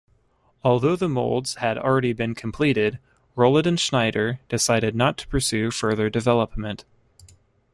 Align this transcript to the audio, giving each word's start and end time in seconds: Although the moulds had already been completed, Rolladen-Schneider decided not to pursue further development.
Although 0.63 0.95
the 0.95 1.07
moulds 1.07 1.53
had 1.57 1.77
already 1.77 2.11
been 2.11 2.33
completed, 2.33 2.97
Rolladen-Schneider 3.37 4.39
decided 4.49 4.95
not 4.95 5.15
to 5.19 5.27
pursue 5.27 5.69
further 5.69 6.09
development. 6.09 6.85